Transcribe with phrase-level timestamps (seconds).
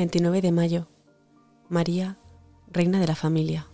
[0.00, 0.88] 29 de mayo.
[1.68, 2.16] María,
[2.72, 3.66] Reina de la Familia.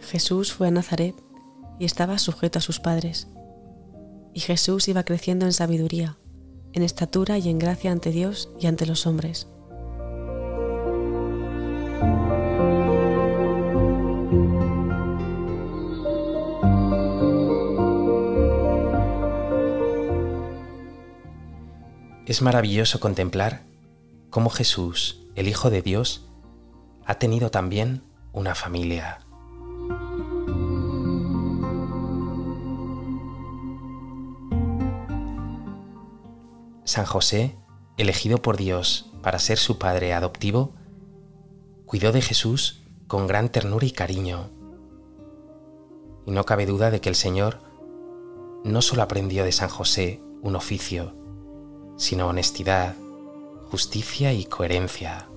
[0.00, 1.16] Jesús fue a Nazaret
[1.80, 3.26] y estaba sujeto a sus padres.
[4.32, 6.18] Y Jesús iba creciendo en sabiduría,
[6.72, 9.48] en estatura y en gracia ante Dios y ante los hombres.
[22.26, 23.62] Es maravilloso contemplar
[24.30, 26.26] cómo Jesús, el Hijo de Dios,
[27.04, 28.02] ha tenido también
[28.32, 29.20] una familia.
[36.84, 37.56] San José,
[37.98, 40.74] elegido por Dios para ser su padre adoptivo,
[41.94, 44.50] cuidó de Jesús con gran ternura y cariño.
[46.26, 47.60] Y no cabe duda de que el Señor
[48.64, 51.14] no solo aprendió de San José un oficio,
[51.96, 52.96] sino honestidad,
[53.70, 55.28] justicia y coherencia.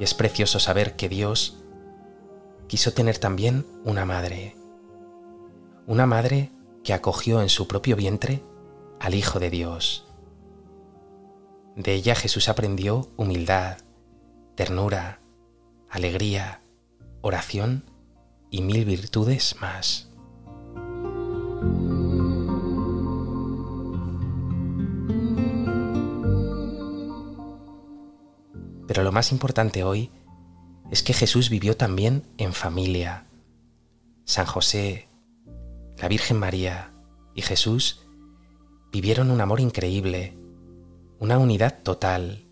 [0.00, 1.62] Y es precioso saber que Dios
[2.66, 4.56] quiso tener también una madre,
[5.86, 6.50] una madre
[6.84, 8.42] que acogió en su propio vientre
[8.98, 10.06] al Hijo de Dios.
[11.76, 13.78] De ella Jesús aprendió humildad,
[14.54, 15.20] ternura,
[15.88, 16.60] alegría,
[17.20, 17.84] oración
[18.50, 20.10] y mil virtudes más.
[28.86, 30.10] Pero lo más importante hoy
[30.90, 33.26] es que Jesús vivió también en familia.
[34.24, 35.09] San José,
[36.00, 36.92] la Virgen María
[37.34, 38.06] y Jesús
[38.90, 40.34] vivieron un amor increíble,
[41.18, 42.46] una unidad total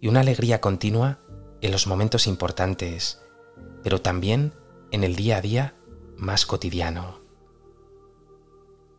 [0.00, 1.20] y una alegría continua
[1.60, 3.22] en los momentos importantes,
[3.84, 4.52] pero también
[4.90, 5.74] en el día a día
[6.16, 7.20] más cotidiano.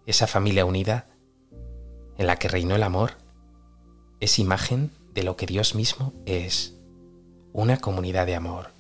[0.05, 1.09] Esa familia unida,
[2.17, 3.11] en la que reinó el amor,
[4.21, 6.77] es imagen de lo que Dios mismo es
[7.51, 8.78] una comunidad de amor.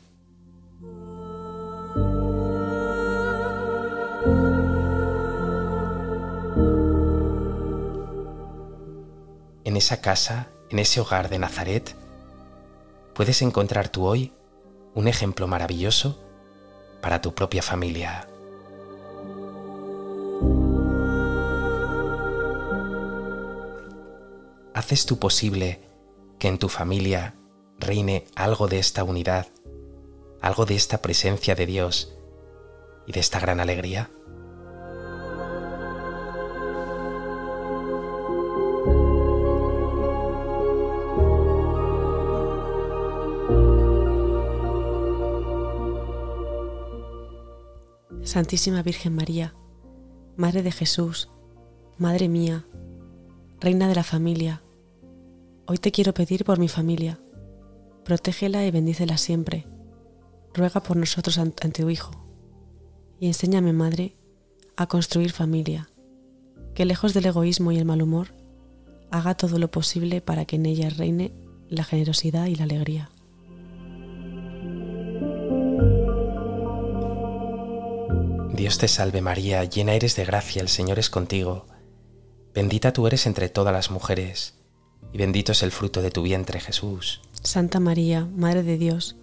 [9.79, 11.95] Esa casa, en ese hogar de Nazaret,
[13.15, 14.33] puedes encontrar tú hoy
[14.93, 16.19] un ejemplo maravilloso
[17.01, 18.27] para tu propia familia.
[24.73, 25.81] ¿Haces tú posible
[26.37, 27.35] que en tu familia
[27.79, 29.47] reine algo de esta unidad,
[30.41, 32.13] algo de esta presencia de Dios
[33.07, 34.09] y de esta gran alegría?
[48.29, 49.55] Santísima Virgen María,
[50.37, 51.29] Madre de Jesús,
[51.97, 52.63] Madre mía,
[53.59, 54.61] Reina de la familia,
[55.65, 57.19] hoy te quiero pedir por mi familia
[58.03, 59.65] protégela y bendícela siempre.
[60.53, 62.11] Ruega por nosotros ante tu Hijo.
[63.19, 64.15] Y enséñame, Madre,
[64.77, 65.89] a construir familia,
[66.75, 68.35] que lejos del egoísmo y el mal humor,
[69.09, 71.33] haga todo lo posible para que en ella reine
[71.67, 73.09] la generosidad y la alegría.
[78.59, 81.65] Dios te salve María, llena eres de gracia, el Señor es contigo.
[82.53, 84.59] Bendita tú eres entre todas las mujeres,
[85.13, 87.21] y bendito es el fruto de tu vientre Jesús.
[87.41, 89.15] Santa María, Madre de Dios,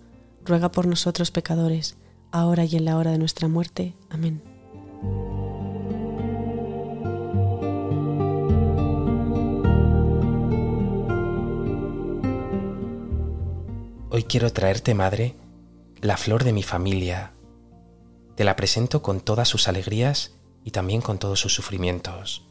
[0.42, 1.98] ruega por nosotros pecadores,
[2.32, 3.94] ahora y en la hora de nuestra muerte.
[4.08, 4.42] Amén.
[14.08, 15.36] Hoy quiero traerte, Madre,
[16.00, 17.35] la flor de mi familia.
[18.36, 22.46] Te la presento con todas sus alegrías y también con todos sus sufrimientos.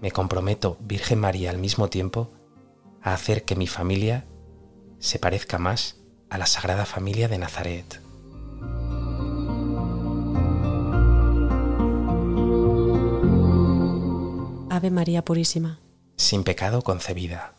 [0.00, 2.32] Me comprometo, Virgen María, al mismo tiempo,
[3.00, 4.26] a hacer que mi familia
[4.98, 5.96] se parezca más
[6.28, 8.02] a la Sagrada Familia de Nazaret.
[14.70, 15.78] Ave María Purísima.
[16.16, 17.55] Sin pecado concebida.